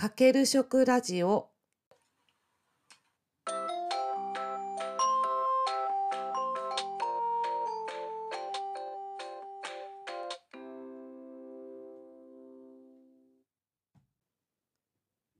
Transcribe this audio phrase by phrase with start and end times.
[0.00, 1.50] かける食ラジオ。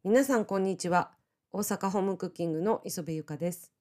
[0.05, 1.13] 皆さんこんにちは。
[1.53, 3.73] 大阪ホームクッキングの磯部ゆかです。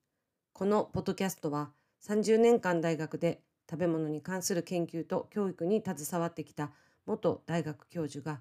[0.53, 1.71] このポッドキャストは
[2.07, 6.71] 30年間大学で食べ物に関する研究と教育に携わってきた
[7.05, 8.39] 元大学教授が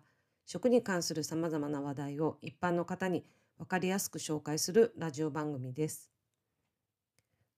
[0.50, 3.22] 食に関するさまざまな話題を一般の方に
[3.58, 6.10] 分かりやすく紹介するラジオ番組です。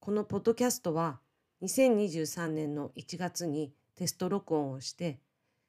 [0.01, 1.21] このポッドキャストは
[1.63, 5.21] 2023年の1月にテスト録音をして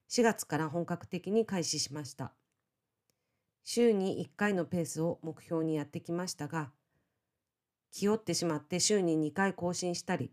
[0.10, 2.34] 4月から本格的に開始しました。
[3.64, 6.72] 週に1回のペースを目標にやってきましたが
[7.92, 10.32] 気負ってしまって週に2回更新したり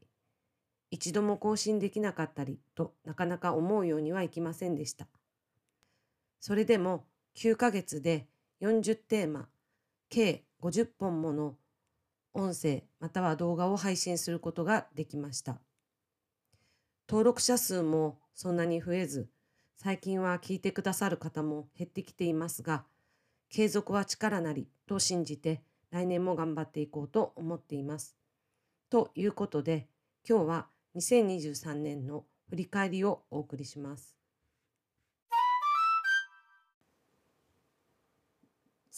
[0.91, 5.07] 一度も更新できなかったりとなかなか思うようにはいきませんでした。
[6.41, 7.05] それでも
[7.37, 8.29] 9ヶ月で
[8.61, 9.49] 40テーマ
[10.09, 11.57] 計50本もの
[12.35, 15.59] 音声または動画を配信することができました。
[17.09, 19.29] 登録者数もそんなに増えず
[19.77, 22.85] 最近は聞いてくださる方も減ってきていますが
[23.51, 28.17] 継続は力なりと信じて来年も頑張っていこうと思っています。
[28.91, 29.89] ということで
[30.29, 34.18] 今日は2023年の振り返りをお送りします。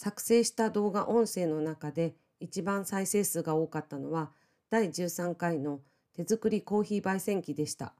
[0.01, 4.31] 作成した動画音声の中で一番再生数が多かったのは
[4.71, 5.81] 第13回の
[6.15, 7.93] 手作りコーヒー焙煎機でした。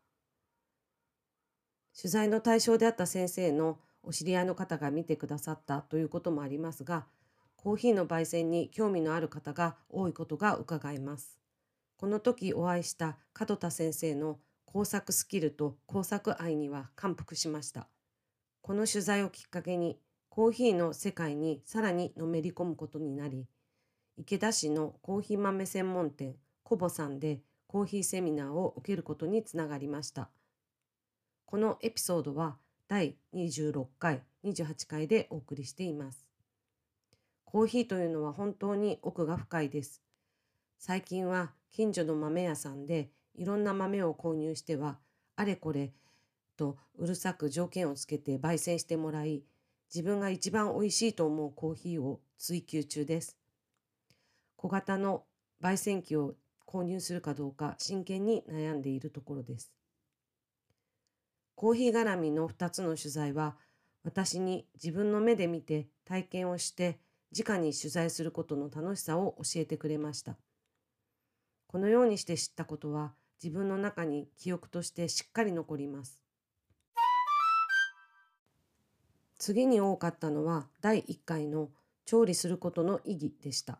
[1.96, 7.06] 取材の対象であった先生のお知り合いの方が見てくださったということもありますが
[7.56, 11.38] コーヒーの焙煎に興味のある方が多いことが伺えます。
[11.98, 17.90] この時お会いした門田先生の工作スキルと工作愛には感服しました。
[18.64, 20.00] この取材をきっかけに
[20.32, 23.46] コーヒーの世界にさらにのめり込むことになり
[24.18, 30.30] 池田市のコーヒー豆専門店コボさんでコーヒーセミナーを受けることにつながりました。
[31.46, 36.26] このエピソードは第26回、28回でお送りしています。
[37.44, 40.02] コーヒーというのは本当に奥が深いです。
[40.78, 44.98] 最近は近所の豆屋さんでいろんな豆を購入しては
[45.36, 45.92] あれこれ
[46.56, 49.44] とうるさく条件をつけて焙煎してもらい
[49.94, 53.38] 自分が一番おいしいと思うコーヒーを追求中です。
[54.56, 55.26] 小型の
[55.62, 56.36] 焙煎機を
[56.66, 59.74] 購入するかどうか真剣に悩んでいるところです。
[61.56, 63.58] コーヒー絡みの2つの取材は
[64.04, 67.00] 私に自分の目で見て体験をして
[67.38, 70.38] 直に取材することの楽しさを教えてくれました。
[71.68, 73.14] このようにして知ったことは
[73.44, 76.22] 自分の中に記憶としてしっかり残ります。
[79.42, 81.70] 次に多かったのは第1回の
[82.06, 83.80] 調理することの意義でした。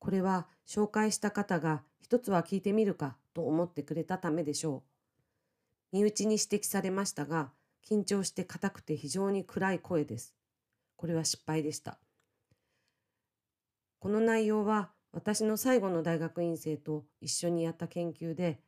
[0.00, 4.82] これは紹介した方が一つは聞いてみるかと思ってくれたためでしょ
[5.92, 5.96] う。
[5.96, 7.52] 身内に指摘されましたが、
[7.88, 10.34] 緊張して硬くて非常に暗い声です。
[10.96, 12.00] これは失敗でした。
[14.00, 18.58] この内容は私の最後の大学院生と一緒にやった研究で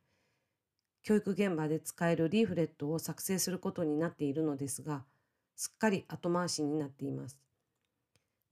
[1.03, 5.03] 教育現場で使えるリーフレットを作成することになっているのですが
[5.57, 7.39] すっかり後回しになっています。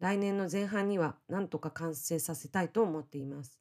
[0.01, 3.61] 来年の前半には何とか完成させたいと思っています。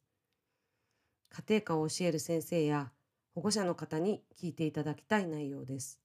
[1.30, 2.90] 家庭科を教える先生や
[3.34, 6.00] 保護者の方に聞いていただきたい内容です。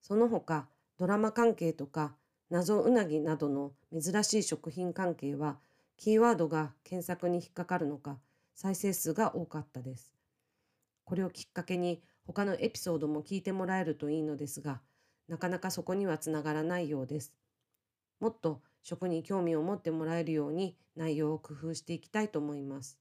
[0.00, 2.14] その他ドラマ関係とか
[2.48, 5.58] 謎うなぎなどの珍しい食品関係は
[5.96, 8.18] キーワードが検索に引っかかるのか
[8.54, 10.14] 再生数が多かったです。
[11.04, 14.80] これをきっかけに他のエピソードも聞いてもらえるといいのですが
[15.28, 17.32] なかなかそこにはつながらないようです。
[18.20, 22.98] もっと食に興味を持ってもらえるように内容を工夫していきたいと思います。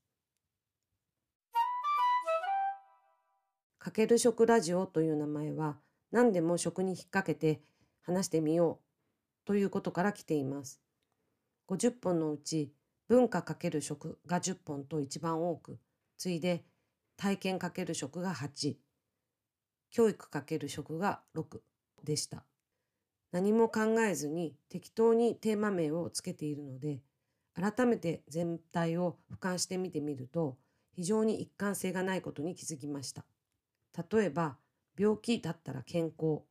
[3.77, 5.77] かける食ラジオという名前は
[6.11, 7.61] 何でも食に引っ掛けて
[8.01, 10.81] 話してみようということから来ています。
[11.67, 12.73] 50本のうち
[13.07, 15.77] 文化×食が10本と一番多く、
[16.17, 16.65] 次いで
[17.15, 18.75] 体験×食が8、
[19.91, 21.61] 教育×食が6
[22.03, 22.43] でした。
[23.31, 27.01] 何も考えずに適当にテーマ名をつけているので、
[27.53, 30.57] 改めて全体を俯瞰してみてみると、
[30.93, 33.25] 非常に一貫性がないことに気づきました。
[34.11, 34.57] 例えば、
[34.97, 36.41] 病気だったら健康、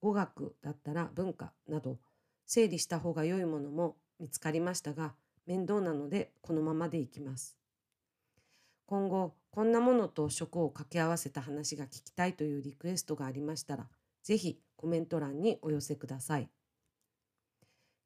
[0.00, 1.98] 語学だったら文化など、
[2.46, 5.14] 整理した方が良いものも見つかりましたが
[5.46, 7.59] 面倒なのでこのままでいきます。
[8.90, 13.86] 今後こんなものと食を掛け合わせた話が聞きたいというリクエストがありましたら
[14.24, 16.50] 是非コメント欄にお寄せください。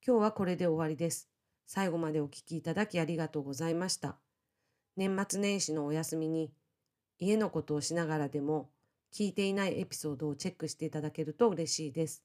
[0.07, 1.31] 今日はこれで終わりです。
[1.65, 4.19] 最後までお聞きいただきありがとうございました。
[4.95, 6.53] 年末年始のお休みに
[7.19, 8.69] 家のことをしながらでも
[9.11, 12.23] 聞いていないエピソードをチェックしていただけると嬉しいです。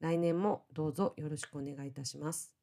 [0.00, 2.59] 来年もどうぞよろしくお願いいたします。